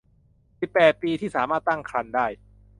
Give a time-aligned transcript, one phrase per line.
[0.59, 2.25] สิบแปด ปีที่สามารถตั้งครรภ์ได้